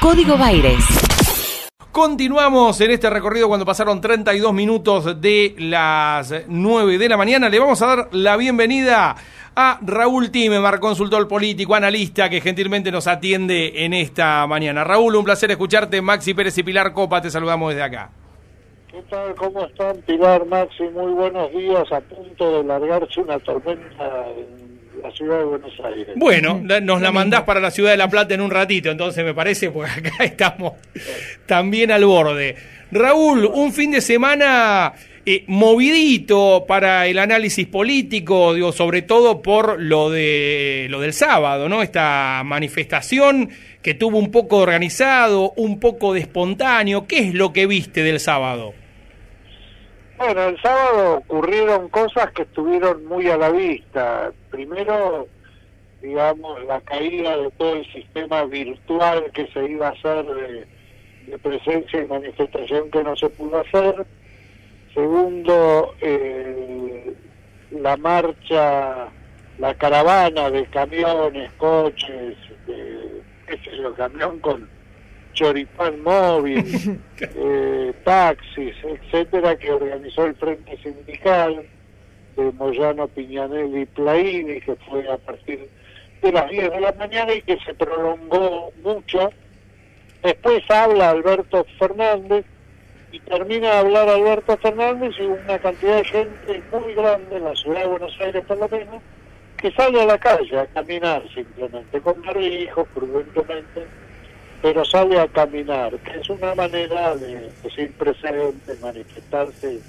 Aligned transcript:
Código 0.00 0.38
Baires. 0.38 0.82
Continuamos 1.92 2.80
en 2.80 2.92
este 2.92 3.10
recorrido 3.10 3.48
cuando 3.48 3.66
pasaron 3.66 4.00
32 4.00 4.54
minutos 4.54 5.20
de 5.20 5.54
las 5.58 6.32
9 6.48 6.96
de 6.96 7.08
la 7.08 7.18
mañana. 7.18 7.50
Le 7.50 7.58
vamos 7.58 7.82
a 7.82 7.86
dar 7.86 8.08
la 8.12 8.38
bienvenida 8.38 9.14
a 9.54 9.78
Raúl 9.82 10.30
Timemar, 10.30 10.80
consultor 10.80 11.28
político, 11.28 11.74
analista, 11.74 12.30
que 12.30 12.40
gentilmente 12.40 12.90
nos 12.90 13.06
atiende 13.06 13.84
en 13.84 13.92
esta 13.92 14.46
mañana. 14.46 14.84
Raúl, 14.84 15.16
un 15.16 15.24
placer 15.24 15.50
escucharte. 15.50 16.00
Maxi 16.00 16.32
Pérez 16.32 16.56
y 16.56 16.62
Pilar 16.62 16.94
Copa, 16.94 17.20
te 17.20 17.30
saludamos 17.30 17.74
desde 17.74 17.82
acá. 17.82 18.10
¿Qué 18.90 19.02
tal? 19.02 19.34
¿Cómo 19.34 19.66
están? 19.66 19.98
Pilar, 20.06 20.46
Maxi, 20.46 20.84
muy 20.84 21.12
buenos 21.12 21.52
días. 21.52 21.92
A 21.92 22.00
punto 22.00 22.56
de 22.56 22.64
largarse 22.64 23.20
una 23.20 23.38
tormenta 23.38 24.28
en 24.30 24.59
la 25.02 25.10
ciudad 25.12 25.38
de 25.38 25.44
Buenos 25.44 25.72
Aires. 25.84 26.08
Bueno, 26.16 26.60
nos 26.82 27.00
la 27.00 27.12
mandás 27.12 27.42
para 27.42 27.60
la 27.60 27.70
ciudad 27.70 27.90
de 27.90 27.96
La 27.96 28.08
Plata 28.08 28.34
en 28.34 28.40
un 28.40 28.50
ratito, 28.50 28.90
entonces 28.90 29.24
me 29.24 29.34
parece, 29.34 29.70
pues 29.70 29.90
acá 29.96 30.12
estamos 30.24 30.74
también 31.46 31.90
al 31.90 32.04
borde. 32.04 32.56
Raúl, 32.92 33.46
un 33.46 33.72
fin 33.72 33.92
de 33.92 34.00
semana 34.00 34.92
eh, 35.26 35.44
movidito 35.46 36.64
para 36.66 37.06
el 37.06 37.18
análisis 37.18 37.66
político, 37.66 38.54
digo, 38.54 38.72
sobre 38.72 39.02
todo 39.02 39.42
por 39.42 39.80
lo 39.80 40.10
de 40.10 40.86
lo 40.90 41.00
del 41.00 41.12
sábado, 41.12 41.68
¿no? 41.68 41.82
Esta 41.82 42.42
manifestación 42.44 43.50
que 43.82 43.94
tuvo 43.94 44.18
un 44.18 44.30
poco 44.30 44.56
organizado, 44.56 45.52
un 45.56 45.78
poco 45.78 46.14
de 46.14 46.20
espontáneo. 46.20 47.06
¿Qué 47.06 47.18
es 47.18 47.34
lo 47.34 47.52
que 47.52 47.66
viste 47.66 48.02
del 48.02 48.18
sábado? 48.18 48.74
Bueno, 50.20 50.48
el 50.48 50.60
sábado 50.60 51.16
ocurrieron 51.16 51.88
cosas 51.88 52.30
que 52.32 52.42
estuvieron 52.42 53.06
muy 53.06 53.30
a 53.30 53.38
la 53.38 53.48
vista. 53.48 54.30
Primero, 54.50 55.26
digamos, 56.02 56.62
la 56.66 56.78
caída 56.82 57.38
de 57.38 57.50
todo 57.52 57.76
el 57.76 57.90
sistema 57.90 58.44
virtual 58.44 59.30
que 59.32 59.46
se 59.46 59.64
iba 59.64 59.88
a 59.88 59.92
hacer 59.92 60.26
de, 60.26 61.38
presencia 61.38 62.02
y 62.02 62.06
manifestación 62.06 62.90
que 62.90 63.02
no 63.02 63.16
se 63.16 63.30
pudo 63.30 63.60
hacer. 63.60 64.06
Segundo, 64.92 65.94
eh, 66.02 67.14
la 67.70 67.96
marcha, 67.96 69.08
la 69.58 69.74
caravana 69.78 70.50
de 70.50 70.66
camiones, 70.66 71.50
coches, 71.52 72.36
sé 72.66 73.58
yo, 73.74 73.94
camión 73.94 74.38
con 74.40 74.68
choripán 75.32 76.02
móvil, 76.02 77.00
eh, 77.20 77.92
taxis, 78.04 78.74
etcétera, 78.82 79.56
que 79.56 79.72
organizó 79.72 80.26
el 80.26 80.34
Frente 80.34 80.76
Sindical 80.82 81.66
de 82.36 82.52
Moyano 82.52 83.08
Piñanelli 83.08 83.86
Plaini, 83.86 84.60
que 84.60 84.76
fue 84.76 85.08
a 85.10 85.16
partir 85.18 85.68
de 86.22 86.32
las 86.32 86.48
10 86.50 86.70
de 86.70 86.80
la 86.80 86.92
mañana 86.92 87.32
y 87.32 87.42
que 87.42 87.58
se 87.60 87.74
prolongó 87.74 88.72
mucho. 88.82 89.30
Después 90.22 90.62
habla 90.68 91.10
Alberto 91.10 91.64
Fernández 91.78 92.44
y 93.12 93.20
termina 93.20 93.70
de 93.70 93.78
hablar 93.78 94.08
Alberto 94.08 94.56
Fernández 94.58 95.14
y 95.18 95.22
una 95.22 95.58
cantidad 95.58 95.96
de 95.96 96.04
gente 96.04 96.62
muy 96.70 96.94
grande 96.94 97.36
en 97.36 97.44
la 97.44 97.56
ciudad 97.56 97.80
de 97.80 97.86
Buenos 97.86 98.20
Aires 98.20 98.44
por 98.46 98.58
lo 98.58 98.68
menos, 98.68 99.02
que 99.56 99.70
sale 99.72 100.00
a 100.00 100.06
la 100.06 100.18
calle 100.18 100.58
a 100.58 100.66
caminar 100.66 101.22
simplemente, 101.34 102.00
con 102.00 102.16
hijos 102.40 102.86
prudentemente 102.94 103.86
pero 104.62 104.84
sale 104.84 105.18
a 105.18 105.26
caminar, 105.28 105.92
que 105.98 106.20
es 106.20 106.28
una 106.28 106.54
manera 106.54 107.16
de, 107.16 107.50
sin 107.74 107.92
precedentes, 107.92 108.80
manifestarse 108.80 109.80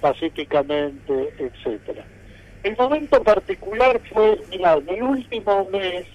pacíficamente, 0.00 1.34
etcétera. 1.38 2.04
El 2.62 2.76
momento 2.76 3.22
particular 3.22 4.00
fue, 4.12 4.40
mira, 4.50 4.74
en 4.74 4.88
el 4.88 5.02
último 5.02 5.68
mes, 5.70 6.06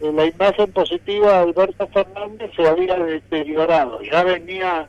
la 0.00 0.26
imagen 0.26 0.72
positiva 0.72 1.32
de 1.32 1.50
Alberto 1.50 1.86
Fernández 1.88 2.50
se 2.56 2.66
había 2.66 2.96
deteriorado, 2.96 4.00
ya 4.02 4.22
venía 4.24 4.88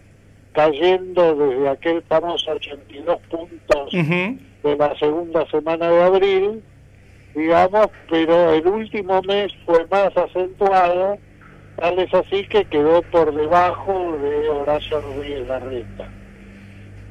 cayendo 0.53 1.35
desde 1.35 1.69
aquel 1.69 2.01
famoso 2.03 2.51
82 2.51 3.17
puntos 3.29 3.91
de 3.91 4.75
la 4.77 4.97
segunda 4.99 5.45
semana 5.49 5.89
de 5.89 6.03
abril, 6.03 6.63
digamos, 7.33 7.87
pero 8.09 8.53
el 8.53 8.67
último 8.67 9.21
mes 9.21 9.53
fue 9.65 9.85
más 9.87 10.15
acentuado 10.15 11.17
Tal 11.81 11.97
es 11.97 12.13
así 12.13 12.45
que 12.45 12.63
quedó 12.65 13.01
por 13.01 13.33
debajo 13.33 14.15
de 14.21 14.49
Horacio 14.49 15.01
Rodríguez 15.01 15.47
Larreta. 15.47 16.09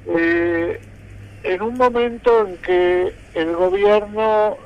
Eh, 0.07 0.81
en 1.43 1.61
un 1.61 1.75
momento 1.75 2.47
en 2.47 2.57
que 2.59 3.13
el 3.35 3.57
gobierno 3.57 4.57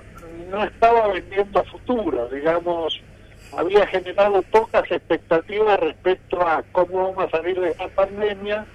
no 0.51 0.63
estaba 0.63 1.09
vendiendo 1.09 1.59
a 1.59 1.65
futuro, 1.65 2.29
digamos, 2.29 3.01
había 3.57 3.87
generado 3.87 4.43
pocas 4.43 4.83
expectativas 4.91 5.81
respecto 5.81 6.39
a 6.47 6.63
cómo 6.73 7.05
vamos 7.09 7.25
a 7.25 7.39
salir 7.39 7.59
de 7.59 7.71
esta 7.71 7.89
pandemia 7.89 8.67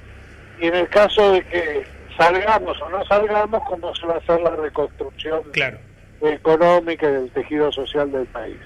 y 0.59 0.66
en 0.66 0.73
el 0.73 0.89
caso 0.89 1.34
de 1.34 1.44
que 1.44 1.84
salgamos 2.18 2.81
o 2.81 2.89
no 2.89 3.06
salgamos, 3.06 3.62
cómo 3.68 3.94
se 3.94 4.07
va 4.07 4.16
a 4.16 4.18
hacer 4.18 4.41
la 4.41 4.56
reconstrucción 4.56 5.44
económica 6.22 7.07
y 7.07 7.13
del 7.13 7.29
tejido 7.29 7.72
social 7.72 8.12
del 8.12 8.25
país. 8.25 8.57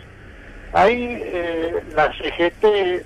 Ahí 0.73 1.21
eh, 1.21 1.83
la 1.95 2.11
CGT 2.13 2.63
eh, 2.63 3.03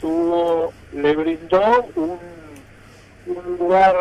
tuvo, 0.00 0.72
le 0.92 1.14
brindó 1.14 1.86
un, 1.96 2.18
lugar 3.58 3.94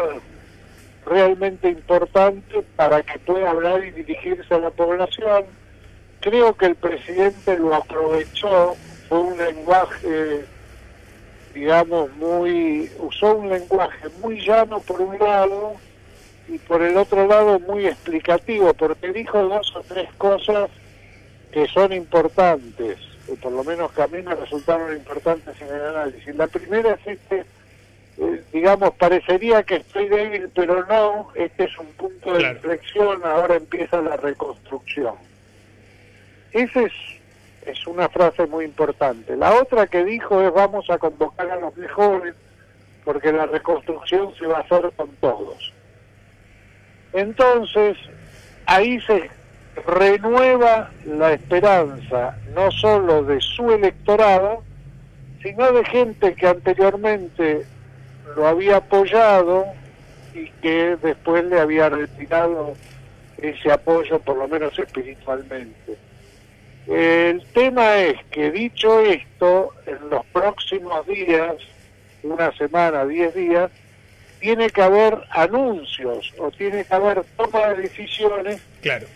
realmente 1.05 1.67
importante 1.67 2.63
para 2.77 3.03
que 3.03 3.19
pueda 3.19 3.49
hablar 3.49 3.83
y 3.83 3.91
dirigirse 3.91 4.53
a 4.53 4.59
la 4.59 4.69
población. 4.69 5.43
Creo 6.21 6.55
que 6.55 6.67
el 6.67 6.75
presidente 6.75 7.59
lo 7.59 7.75
aprovechó, 7.75 8.77
fue 9.09 9.19
un 9.19 9.37
lenguaje, 9.37 10.45
digamos, 11.53 12.09
muy, 12.15 12.89
usó 12.99 13.35
un 13.35 13.49
lenguaje 13.49 14.07
muy 14.21 14.39
llano 14.39 14.79
por 14.79 15.01
un 15.01 15.19
lado 15.19 15.73
y 16.47 16.57
por 16.59 16.81
el 16.81 16.95
otro 16.95 17.27
lado 17.27 17.59
muy 17.59 17.85
explicativo, 17.85 18.73
porque 18.73 19.11
dijo 19.11 19.43
dos 19.43 19.75
o 19.75 19.81
tres 19.81 20.07
cosas 20.17 20.69
que 21.51 21.67
son 21.67 21.93
importantes, 21.93 22.97
o 23.27 23.35
por 23.35 23.51
lo 23.51 23.63
menos 23.63 23.91
que 23.91 24.01
a 24.01 24.07
mí 24.07 24.21
me 24.21 24.35
resultaron 24.35 24.95
importantes 24.95 25.59
en 25.61 25.67
el 25.67 25.81
análisis. 25.81 26.35
La 26.35 26.47
primera 26.47 26.93
es 26.93 27.07
este, 27.07 27.45
eh, 28.17 28.43
digamos, 28.51 28.91
parecería 28.95 29.63
que 29.63 29.75
estoy 29.75 30.07
débil, 30.07 30.49
pero 30.53 30.85
no, 30.85 31.29
este 31.35 31.65
es 31.65 31.77
un 31.77 31.87
punto 31.93 32.33
de 32.33 32.51
inflexión, 32.51 33.21
ahora 33.23 33.55
empieza 33.55 34.01
la 34.01 34.17
reconstrucción. 34.17 35.15
Esa 36.51 36.81
es, 36.81 36.93
es 37.65 37.85
una 37.87 38.09
frase 38.09 38.47
muy 38.47 38.65
importante. 38.65 39.35
La 39.35 39.53
otra 39.53 39.87
que 39.87 40.03
dijo 40.03 40.41
es 40.41 40.51
vamos 40.53 40.89
a 40.89 40.97
convocar 40.97 41.49
a 41.51 41.57
los 41.57 41.75
mejores, 41.77 42.33
porque 43.03 43.31
la 43.31 43.45
reconstrucción 43.45 44.33
se 44.35 44.47
va 44.47 44.57
a 44.57 44.61
hacer 44.61 44.91
con 44.95 45.09
todos. 45.21 45.73
Entonces, 47.13 47.97
ahí 48.65 48.99
se 49.01 49.29
renueva 49.85 50.89
la 51.05 51.33
esperanza 51.33 52.37
no 52.53 52.71
solo 52.71 53.23
de 53.23 53.39
su 53.41 53.71
electorado, 53.71 54.63
sino 55.41 55.71
de 55.71 55.85
gente 55.85 56.33
que 56.33 56.47
anteriormente 56.47 57.65
lo 58.35 58.47
había 58.47 58.77
apoyado 58.77 59.65
y 60.33 60.49
que 60.61 60.97
después 61.01 61.45
le 61.45 61.59
había 61.59 61.89
retirado 61.89 62.73
ese 63.37 63.71
apoyo, 63.71 64.19
por 64.19 64.37
lo 64.37 64.47
menos 64.47 64.77
espiritualmente. 64.77 65.97
El 66.87 67.45
tema 67.53 67.97
es 67.97 68.15
que 68.31 68.51
dicho 68.51 68.99
esto, 69.01 69.73
en 69.85 70.09
los 70.09 70.25
próximos 70.27 71.05
días, 71.05 71.55
una 72.23 72.51
semana, 72.53 73.05
diez 73.05 73.35
días, 73.35 73.69
tiene 74.39 74.69
que 74.69 74.81
haber 74.81 75.17
anuncios 75.31 76.33
o 76.37 76.51
tiene 76.51 76.83
que 76.85 76.93
haber 76.93 77.23
toma 77.35 77.67
de 77.69 77.83
decisiones 77.83 78.61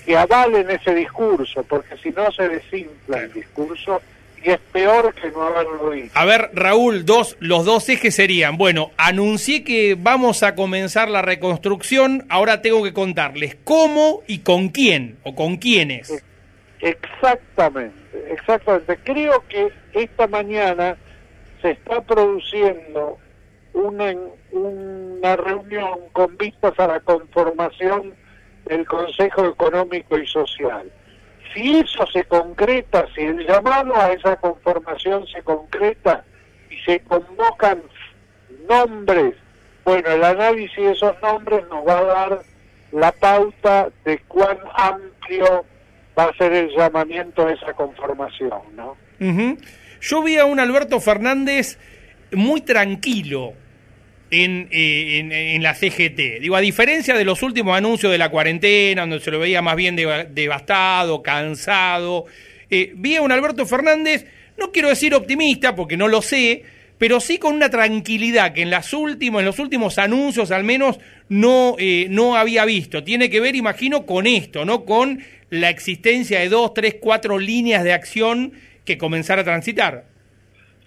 que 0.06 0.18
avalen 0.18 0.70
ese 0.70 0.94
discurso, 0.94 1.64
porque 1.64 1.98
si 1.98 2.10
no 2.12 2.32
se 2.32 2.50
desinfla 2.50 3.24
el 3.24 3.34
discurso 3.34 4.02
y 4.44 4.50
es 4.50 4.60
peor 4.72 5.14
que 5.14 5.30
no 5.32 5.44
haberlo 5.44 5.92
dicho. 5.92 6.12
A 6.16 6.26
ver, 6.26 6.50
Raúl, 6.54 7.06
dos, 7.06 7.38
los 7.40 7.66
dos 7.66 7.88
ejes 7.90 8.16
serían, 8.16 8.58
bueno, 8.58 8.92
anuncié 8.98 9.64
que 9.64 9.96
vamos 9.98 10.44
a 10.44 10.56
comenzar 10.56 11.10
la 11.10 11.22
reconstrucción, 11.22 12.26
ahora 12.30 12.62
tengo 12.62 12.84
que 12.84 12.94
contarles 12.94 13.56
cómo 13.64 14.24
y 14.28 14.40
con 14.40 14.70
quién 14.70 15.18
o 15.24 15.36
con 15.36 15.58
quiénes. 15.58 16.24
Exactamente, 16.80 18.34
exactamente. 18.34 18.98
Creo 19.04 19.44
que 19.48 19.72
esta 19.94 20.26
mañana 20.28 20.98
se 21.62 21.72
está 21.72 22.02
produciendo 22.02 23.20
una, 23.74 24.14
una 24.52 25.36
reunión 25.36 26.00
con 26.12 26.38
vistas 26.38 26.74
a 26.80 26.88
la 26.88 27.00
conformación 27.00 28.14
del 28.66 28.86
Consejo 28.86 29.46
Económico 29.46 30.18
y 30.18 30.28
Social. 30.28 30.92
Si 31.54 31.80
eso 31.80 32.06
se 32.08 32.24
concreta, 32.26 33.06
si 33.14 33.22
el 33.22 33.46
llamado 33.46 33.96
a 33.96 34.14
esa 34.14 34.36
conformación 34.38 35.26
se 35.28 35.42
concreta 35.42 36.24
y 36.70 36.78
se 36.78 37.00
convocan 37.02 37.82
nombres, 38.70 39.36
bueno, 39.84 40.10
el 40.10 40.24
análisis 40.24 40.78
de 40.78 40.92
esos 40.92 41.16
nombres 41.22 41.68
nos 41.70 41.86
va 41.86 42.00
a 42.00 42.04
dar 42.04 42.42
la 42.92 43.12
pauta 43.12 43.90
de 44.06 44.20
cuán 44.28 44.58
amplio 44.76 45.66
va 46.18 46.26
a 46.26 46.34
ser 46.38 46.54
el 46.54 46.70
llamamiento 46.76 47.48
a 47.48 47.52
esa 47.52 47.74
conformación, 47.74 48.62
¿no? 48.76 48.98
yo 50.02 50.24
vi 50.24 50.38
a 50.38 50.46
un 50.46 50.60
Alberto 50.60 51.00
Fernández 51.00 51.78
muy 52.32 52.62
tranquilo 52.62 53.54
en, 54.32 54.68
en, 54.72 55.62
la 55.62 55.76
CGT. 55.76 56.40
Digo, 56.42 56.56
a 56.56 56.62
diferencia 56.62 57.16
de 57.16 57.26
los 57.26 57.44
últimos 57.44 57.78
anuncios 57.78 58.12
de 58.12 58.18
la 58.18 58.30
cuarentena, 58.30 59.02
donde 59.02 59.20
se 59.20 59.30
lo 59.30 59.40
veía 59.40 59.62
más 59.62 59.76
bien 59.76 59.96
devastado, 59.96 61.22
cansado, 61.22 62.26
vi 62.70 63.16
a 63.16 63.22
un 63.22 63.32
Alberto 63.32 63.66
Fernández, 63.66 64.26
no 64.58 64.72
quiero 64.72 64.90
decir 64.90 65.14
optimista, 65.14 65.76
porque 65.76 65.98
no 65.98 66.08
lo 66.08 66.22
sé, 66.22 66.64
pero 67.02 67.20
sí 67.20 67.40
con 67.40 67.56
una 67.56 67.72
tranquilidad 67.72 68.54
que 68.54 68.62
en, 68.62 68.70
las 68.70 68.94
últimos, 68.94 69.40
en 69.40 69.46
los 69.48 69.58
últimos 69.58 69.98
anuncios 69.98 70.52
al 70.52 70.64
menos 70.64 71.00
no, 71.30 71.76
eh, 71.80 72.06
no 72.12 72.36
había 72.36 72.64
visto. 72.64 73.04
Tiene 73.04 73.30
que 73.32 73.40
ver, 73.40 73.56
imagino, 73.56 74.06
con 74.06 74.28
esto, 74.28 74.66
¿no? 74.66 74.86
Con 74.86 75.24
la 75.50 75.72
existencia 75.72 76.40
de 76.42 76.50
dos, 76.50 76.76
tres, 76.76 76.98
cuatro 77.02 77.40
líneas 77.40 77.84
de 77.84 77.94
acción 77.94 78.54
que 78.86 79.00
comenzar 79.00 79.40
a 79.40 79.44
transitar. 79.44 80.11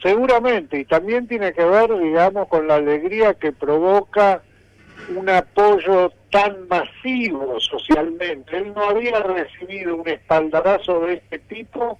Seguramente, 0.04 0.78
y 0.78 0.84
también 0.84 1.26
tiene 1.26 1.52
que 1.52 1.64
ver, 1.64 1.98
digamos, 1.98 2.46
con 2.46 2.68
la 2.68 2.76
alegría 2.76 3.34
que 3.34 3.50
provoca 3.50 4.42
un 5.16 5.28
apoyo 5.28 6.12
tan 6.30 6.68
masivo 6.68 7.58
socialmente. 7.58 8.56
Él 8.56 8.72
no 8.72 8.90
había 8.90 9.18
recibido 9.18 9.96
un 9.96 10.06
espaldarazo 10.06 11.00
de 11.00 11.14
este 11.14 11.40
tipo 11.40 11.98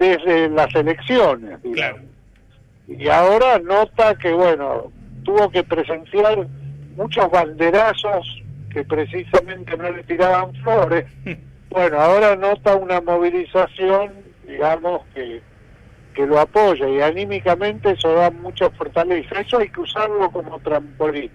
desde 0.00 0.48
las 0.48 0.74
elecciones. 0.74 1.60
Claro 1.74 1.98
y 2.88 3.08
ahora 3.08 3.58
nota 3.58 4.14
que, 4.14 4.32
bueno, 4.32 4.92
tuvo 5.24 5.50
que 5.50 5.64
presenciar 5.64 6.46
muchos 6.96 7.30
banderazos 7.30 8.42
que 8.72 8.84
precisamente 8.84 9.76
no 9.76 9.90
le 9.90 10.02
tiraban 10.04 10.54
flores. 10.62 11.06
Bueno, 11.68 12.00
ahora 12.00 12.36
nota 12.36 12.76
una 12.76 13.02
movilización, 13.02 14.12
digamos, 14.46 15.02
que, 15.12 15.42
que 16.16 16.26
lo 16.26 16.40
apoya 16.40 16.88
y 16.88 17.00
anímicamente 17.02 17.90
eso 17.90 18.10
da 18.14 18.30
mucha 18.30 18.70
fortaleza. 18.70 19.38
Eso 19.38 19.58
hay 19.58 19.68
que 19.68 19.82
usarlo 19.82 20.30
como 20.30 20.58
trampolín. 20.60 21.30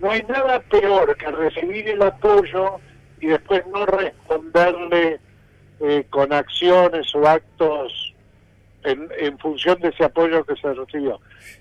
No 0.00 0.10
hay 0.10 0.22
nada 0.24 0.58
peor 0.58 1.16
que 1.16 1.30
recibir 1.30 1.88
el 1.88 2.02
apoyo 2.02 2.80
y 3.20 3.28
después 3.28 3.64
no 3.68 3.86
responderle 3.86 5.20
eh, 5.80 6.04
con 6.10 6.32
acciones 6.32 7.14
o 7.14 7.26
actos 7.28 8.12
en, 8.82 9.38
función 9.38 9.80
de 9.80 9.88
ese 9.88 10.04
apoyo 10.04 10.44
que 10.44 10.56
se 10.56 10.74
recibió. 10.74 11.20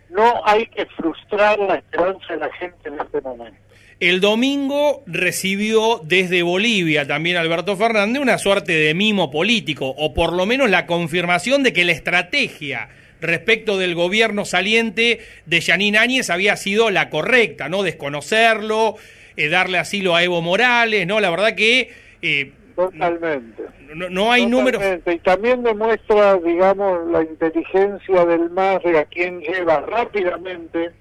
No 0.10 0.42
hay 0.44 0.66
que 0.66 0.88
frustrar 0.88 1.60
la 1.60 1.76
esperanza 1.76 2.34
de 2.34 2.40
la 2.40 2.52
gente 2.54 2.90
en 2.90 3.00
este 3.00 3.22
momento. 3.22 3.60
El 4.00 4.20
domingo 4.20 5.04
recibió 5.06 6.02
desde 6.04 6.44
Bolivia 6.44 7.08
también 7.08 7.38
Alberto 7.38 7.78
Fernández 7.78 8.22
una 8.22 8.38
suerte 8.38 8.74
de 8.74 8.94
mimo 8.94 9.32
político, 9.32 9.94
o 9.98 10.14
por 10.14 10.34
lo 10.34 10.46
menos 10.46 10.70
la 10.70 10.86
confirmación 10.86 11.64
de 11.64 11.74
que 11.74 11.86
la 11.86 11.92
estrategia 11.94 12.90
respecto 13.22 13.78
del 13.78 13.96
gobierno 13.96 14.46
saliente 14.46 15.22
de 15.46 15.60
Yanín 15.62 15.96
Áñez 15.96 16.30
había 16.30 16.58
sido 16.58 16.90
la 16.90 17.10
correcta, 17.10 17.70
¿no? 17.70 17.84
Desconocerlo, 17.84 18.96
eh, 19.38 19.48
darle 19.48 19.78
asilo 19.78 20.16
a 20.16 20.24
Evo 20.24 20.42
Morales, 20.42 21.08
¿no? 21.08 21.20
La 21.20 21.30
verdad 21.30 21.56
que 21.56 21.92
eh, 22.22 22.52
Totalmente. 22.76 23.64
No, 23.94 24.32
hay 24.32 24.48
números. 24.48 24.82
Y 25.06 25.20
también 25.20 25.62
demuestra, 25.62 26.38
digamos, 26.38 27.08
la 27.12 27.22
inteligencia 27.22 28.26
del 28.26 28.50
MAS 28.50 28.82
de 28.84 28.98
a 28.98 29.06
quien 29.06 29.42
lleva 29.42 29.82
rápidamente 29.82 30.92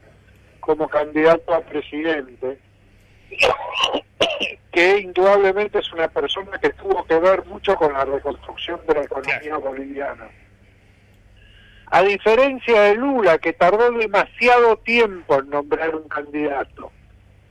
como 0.60 0.88
candidato 0.88 1.54
a 1.54 1.60
presidente, 1.62 2.58
que 4.72 4.98
indudablemente 4.98 5.78
es 5.78 5.92
una 5.92 6.08
persona 6.08 6.58
que 6.58 6.70
tuvo 6.70 7.04
que 7.04 7.18
ver 7.18 7.44
mucho 7.46 7.74
con 7.76 7.92
la 7.92 8.04
reconstrucción 8.04 8.80
de 8.86 8.94
la 8.94 9.02
economía 9.02 9.56
boliviana. 9.58 10.28
A 11.86 12.02
diferencia 12.02 12.82
de 12.82 12.94
Lula, 12.94 13.38
que 13.38 13.52
tardó 13.52 13.90
demasiado 13.92 14.78
tiempo 14.78 15.38
en 15.38 15.50
nombrar 15.50 15.94
un 15.94 16.08
candidato 16.08 16.90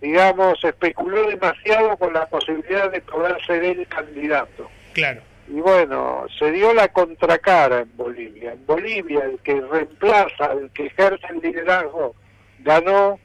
digamos, 0.01 0.61
especuló 0.63 1.29
demasiado 1.29 1.95
con 1.97 2.13
la 2.13 2.25
posibilidad 2.25 2.91
de 2.91 3.01
poder 3.01 3.37
ser 3.45 3.63
el 3.63 3.87
candidato. 3.87 4.69
Claro. 4.93 5.21
Y 5.47 5.59
bueno, 5.59 6.25
se 6.39 6.51
dio 6.51 6.73
la 6.73 6.87
contracara 6.87 7.81
en 7.81 7.95
Bolivia. 7.95 8.53
En 8.53 8.65
Bolivia 8.65 9.25
el 9.25 9.39
que 9.39 9.61
reemplaza, 9.61 10.53
el 10.53 10.71
que 10.71 10.87
ejerce 10.87 11.27
el 11.29 11.39
liderazgo, 11.39 12.15
ganó 12.59 13.19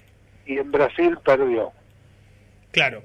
y 0.45 0.59
en 0.59 0.71
perdió. 0.71 1.73
Claro. 2.77 3.05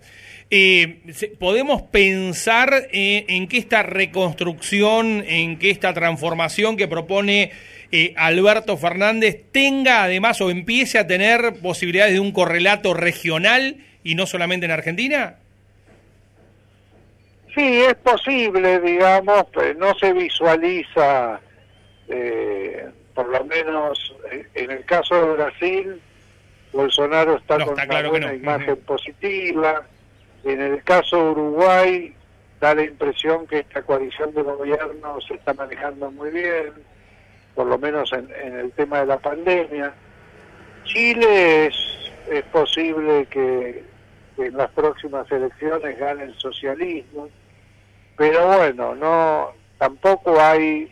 Eh, 0.49 0.99
¿Podemos 1.39 1.83
pensar 1.83 2.89
eh, 2.91 3.23
en 3.29 3.47
que 3.47 3.57
esta 3.57 3.83
reconstrucción, 3.83 5.23
en 5.25 5.57
que 5.59 5.69
esta 5.69 5.93
transformación 5.93 6.75
que 6.75 6.89
propone 6.89 7.53
eh, 7.93 8.13
Alberto 8.17 8.75
Fernández 8.75 9.45
tenga 9.53 10.03
además 10.03 10.41
o 10.41 10.49
empiece 10.49 10.99
a 10.99 11.07
tener 11.07 11.53
posibilidades 11.61 12.15
de 12.15 12.19
un 12.19 12.33
correlato 12.33 12.93
regional 12.93 13.77
y 14.03 14.15
no 14.15 14.25
solamente 14.25 14.65
en 14.65 14.73
Argentina? 14.73 15.37
Sí, 17.55 17.83
es 17.83 17.95
posible, 17.95 18.81
digamos, 18.81 19.45
pero 19.53 19.73
no 19.75 19.97
se 19.97 20.11
visualiza, 20.11 21.39
por 23.15 23.29
lo 23.29 23.45
menos 23.45 24.15
en 24.53 24.69
el 24.69 24.83
caso 24.83 25.15
de 25.15 25.33
Brasil, 25.33 26.01
Bolsonaro 26.73 27.37
está 27.37 27.63
con 27.63 27.73
una 27.73 28.09
buena 28.09 28.33
imagen 28.33 28.77
positiva. 28.77 29.83
En 30.43 30.61
el 30.61 30.83
caso 30.83 31.17
de 31.17 31.31
Uruguay, 31.31 32.15
da 32.59 32.75
la 32.75 32.83
impresión 32.83 33.45
que 33.47 33.59
esta 33.59 33.81
coalición 33.83 34.33
de 34.33 34.41
gobierno 34.43 35.19
se 35.27 35.35
está 35.35 35.53
manejando 35.53 36.11
muy 36.11 36.29
bien, 36.29 36.73
por 37.55 37.67
lo 37.67 37.77
menos 37.77 38.11
en, 38.13 38.29
el 38.55 38.71
tema 38.71 38.99
de 38.99 39.05
la 39.07 39.19
pandemia. 39.19 39.93
Chile 40.85 41.67
es, 41.67 41.75
es 42.29 42.43
posible 42.45 43.27
que, 43.29 43.83
en 44.37 44.57
las 44.57 44.71
próximas 44.71 45.31
elecciones 45.31 45.99
gane 45.99 46.23
el 46.23 46.35
socialismo, 46.35 47.29
pero 48.17 48.47
bueno, 48.47 48.95
no 48.95 49.51
tampoco 49.77 50.39
hay 50.39 50.91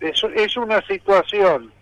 es, 0.00 0.22
es 0.34 0.56
una 0.56 0.80
situación 0.86 1.72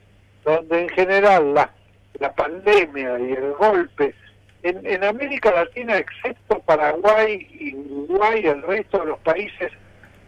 donde 0.44 0.82
en 0.82 0.88
general 0.88 1.54
las 1.54 1.70
la 2.20 2.32
pandemia 2.34 3.18
y 3.18 3.32
el 3.32 3.52
golpe. 3.54 4.14
En, 4.62 4.84
en 4.84 5.04
América 5.04 5.52
Latina, 5.52 5.98
excepto 5.98 6.58
Paraguay 6.60 7.46
y 7.50 7.74
Uruguay, 7.74 8.42
el 8.44 8.62
resto 8.62 8.98
de 8.98 9.06
los 9.06 9.18
países, 9.20 9.72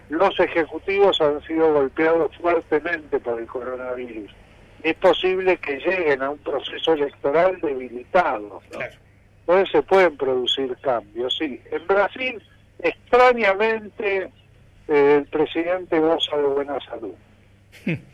los 0.09 0.39
ejecutivos 0.41 1.21
han 1.21 1.41
sido 1.43 1.73
golpeados 1.73 2.37
fuertemente 2.37 3.19
por 3.21 3.41
el 3.41 3.47
coronavirus. 3.47 4.31
Es 4.83 4.97
posible 4.97 5.57
que 5.59 5.79
lleguen 5.79 6.23
a 6.23 6.31
un 6.31 6.39
proceso 6.39 6.95
electoral 6.95 7.61
debilitado. 7.61 8.63
Entonces 9.41 9.73
se 9.73 9.83
pueden 9.83 10.17
producir 10.17 10.77
cambios, 10.81 11.37
sí. 11.39 11.61
En 11.71 11.87
Brasil, 11.87 12.43
extrañamente, 12.79 14.31
eh, 14.89 15.17
el 15.19 15.27
presidente 15.27 15.99
goza 15.99 16.37
de 16.37 16.43
buena 16.45 16.79
salud. 16.81 17.15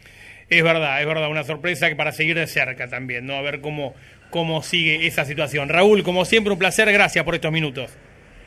Es 0.48 0.62
verdad, 0.62 1.00
es 1.00 1.06
verdad, 1.06 1.28
una 1.28 1.42
sorpresa 1.42 1.88
que 1.88 1.96
para 1.96 2.12
seguir 2.12 2.36
de 2.36 2.46
cerca 2.46 2.88
también, 2.88 3.26
¿no? 3.26 3.34
A 3.34 3.42
ver 3.42 3.60
cómo, 3.60 3.94
cómo 4.30 4.62
sigue 4.62 5.06
esa 5.06 5.24
situación. 5.24 5.68
Raúl, 5.68 6.04
como 6.04 6.24
siempre, 6.24 6.52
un 6.52 6.58
placer, 6.58 6.90
gracias 6.92 7.24
por 7.24 7.34
estos 7.34 7.50
minutos. 7.50 7.90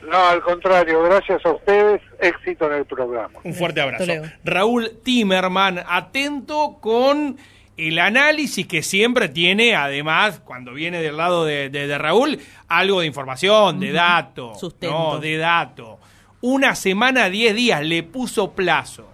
No, 0.02 0.16
al 0.16 0.40
contrario, 0.40 1.02
gracias 1.02 1.44
a 1.44 1.50
ustedes, 1.50 2.00
éxito 2.18 2.66
en 2.66 2.78
el 2.78 2.84
programa. 2.86 3.38
Un 3.44 3.52
fuerte 3.52 3.82
abrazo. 3.82 4.10
Raúl 4.44 4.98
Timerman, 5.04 5.82
atento 5.86 6.78
con 6.80 7.36
el 7.76 7.98
análisis 7.98 8.66
que 8.66 8.82
siempre 8.82 9.28
tiene, 9.28 9.74
además, 9.74 10.40
cuando 10.40 10.72
viene 10.72 11.02
del 11.02 11.18
lado 11.18 11.44
de, 11.44 11.98
Raúl, 11.98 12.38
algo 12.68 13.00
de 13.00 13.06
información, 13.08 13.78
de 13.78 13.92
dato. 13.92 14.54
No, 14.80 15.18
de 15.18 15.36
dato. 15.36 16.00
Una 16.40 16.74
semana, 16.74 17.28
diez 17.28 17.54
días, 17.54 17.84
le 17.84 18.02
puso 18.02 18.52
plazo. 18.52 19.06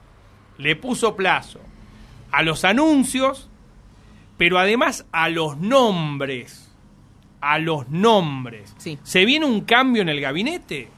Le 0.58 0.76
puso 0.76 1.16
plazo 1.16 1.60
a 2.36 2.42
los 2.42 2.66
anuncios, 2.66 3.48
pero 4.36 4.58
además 4.58 5.06
a 5.10 5.30
los 5.30 5.56
nombres. 5.56 6.70
A 7.40 7.58
los 7.58 7.88
nombres. 7.88 8.74
¿Se 9.04 9.24
viene 9.24 9.46
un 9.46 9.62
cambio 9.62 10.02
en 10.02 10.10
el 10.10 10.20
gabinete? 10.20 10.90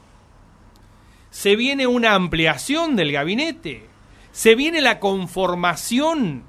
¿Se 1.30 1.54
viene 1.54 1.86
una 1.86 2.14
ampliación 2.16 2.96
del 2.96 3.12
gabinete? 3.12 3.86
¿Se 4.32 4.56
viene 4.56 4.80
la 4.80 4.98
conformación 4.98 6.42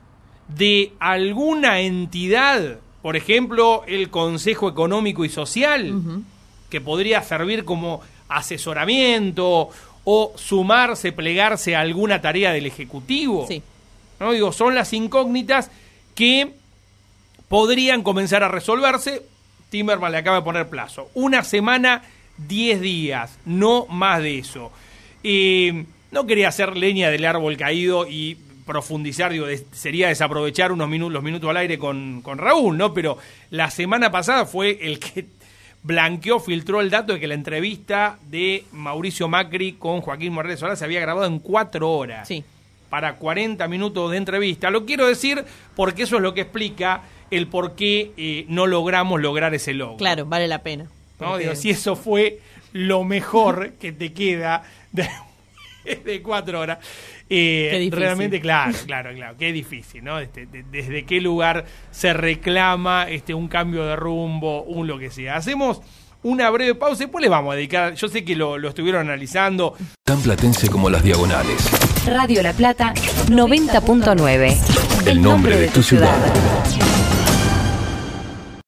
de 0.48 0.93
alguna 0.98 1.81
entidad? 1.81 2.79
Por 3.03 3.15
ejemplo, 3.15 3.84
el 3.86 4.10
Consejo 4.10 4.69
Económico 4.69 5.24
y 5.24 5.29
Social, 5.29 6.01
que 6.72 6.81
podría 6.81 7.22
servir 7.22 7.63
como 7.63 8.01
asesoramiento 8.27 9.69
o 10.03 10.34
sumarse, 10.36 11.12
plegarse 11.12 11.75
a 11.75 11.81
alguna 11.81 12.22
tarea 12.22 12.51
del 12.53 12.65
Ejecutivo. 12.65 13.46
Sí. 13.48 13.62
¿No? 14.20 14.32
Digo, 14.32 14.52
son 14.52 14.76
las 14.76 14.94
incógnitas 14.94 15.72
que 16.16 16.54
podrían 17.48 18.04
comenzar 18.04 18.44
a 18.44 18.48
resolverse. 18.48 19.24
Timmerman 19.70 20.12
le 20.12 20.18
acaba 20.18 20.38
de 20.38 20.44
poner 20.44 20.70
plazo. 20.70 21.10
Una 21.14 21.44
semana, 21.44 22.04
diez 22.38 22.82
días, 22.82 23.38
no 23.46 23.86
más 23.88 24.22
de 24.22 24.40
eso. 24.40 24.72
no 26.12 26.26
quería 26.26 26.50
hacer 26.50 26.76
leña 26.78 27.10
del 27.10 27.26
árbol 27.26 27.58
caído 27.58 28.08
y 28.08 28.38
profundizar, 28.66 29.32
digo, 29.32 29.48
sería 29.72 30.10
desaprovechar 30.10 30.72
unos 30.72 30.88
minutos, 30.88 31.14
los 31.14 31.24
minutos 31.24 31.50
al 31.50 31.58
aire 31.58 31.80
con, 31.80 32.22
con 32.22 32.38
Raúl, 32.38 32.78
¿no? 32.78 32.94
Pero 32.94 33.18
la 33.50 33.72
semana 33.72 34.12
pasada 34.12 34.46
fue 34.46 34.78
el 34.82 35.00
que 35.00 35.26
blanqueó, 35.84 36.40
filtró 36.40 36.80
el 36.80 36.92
dato 36.92 37.14
de 37.14 37.20
que 37.20 37.28
la 37.28 37.34
entrevista 37.34 38.20
de 38.28 38.66
Mauricio 38.72 39.28
Macri 39.28 39.74
con 39.74 40.02
Joaquín 40.02 40.34
Morales 40.34 40.60
Solá 40.60 40.76
se 40.76 40.86
había 40.86 41.00
grabado 41.00 41.26
en 41.26 41.40
cuatro 41.40 41.92
horas. 41.92 42.28
Sí. 42.28 42.44
Para 42.89 43.15
40 43.15 43.67
minutos 43.67 44.12
de 44.12 44.17
entrevista. 44.17 44.69
Lo 44.69 44.86
quiero 44.86 45.08
decir 45.08 45.43
porque 45.75 46.03
eso 46.03 46.17
es 46.17 46.22
lo 46.22 46.34
que 46.34 46.41
explica 46.41 47.03
el 47.31 47.48
por 47.48 47.75
qué 47.75 48.12
eh, 48.17 48.46
no 48.48 48.67
logramos 48.67 49.22
lograr 49.22 49.53
ese 49.53 49.74
logro. 49.74 49.98
Claro, 49.98 50.25
vale 50.25 50.48
la 50.48 50.63
pena. 50.63 50.88
¿no? 51.19 51.38
Digo, 51.38 51.55
si 51.55 51.69
eso 51.69 51.96
fue 51.96 52.39
lo 52.74 53.03
mejor 53.03 53.74
que 53.74 53.91
te 53.91 54.13
queda 54.13 54.63
de, 54.91 55.08
de 56.05 56.22
cuatro 56.22 56.60
horas. 56.60 56.79
Eh, 57.31 57.89
realmente, 57.91 58.41
claro, 58.41 58.75
claro, 58.88 59.13
claro, 59.13 59.38
qué 59.38 59.51
difícil, 59.53 60.03
¿no? 60.03 60.19
Este, 60.19 60.48
desde 60.48 61.05
qué 61.05 61.22
lugar 61.22 61.65
se 61.91 62.12
reclama 62.12 63.08
este, 63.08 63.36
un 63.36 63.48
cambio 63.48 63.86
de 63.86 63.96
rumbo, 63.96 64.63
un 64.63 64.88
lo 64.88 64.98
que 64.98 65.12
sea. 65.12 65.36
Hacemos 65.36 65.81
una 66.24 66.50
breve 66.50 66.74
pausa 66.74 67.03
y 67.03 67.05
después 67.05 67.22
le 67.22 67.29
vamos 67.29 67.53
a 67.53 67.55
dedicar, 67.55 67.93
yo 67.93 68.08
sé 68.08 68.25
que 68.25 68.36
lo, 68.36 68.58
lo 68.58 68.69
estuvieron 68.69 69.01
analizando. 69.01 69.75
Tan 70.03 70.22
platense 70.22 70.69
como 70.69 70.89
las 70.89 71.03
diagonales. 71.03 71.88
Radio 72.10 72.42
La 72.42 72.54
Plata 72.54 72.94
90.9. 73.28 74.58
El 75.06 75.22
nombre 75.22 75.58
de 75.58 75.68
tu 75.68 75.84
ciudad. 75.84 76.16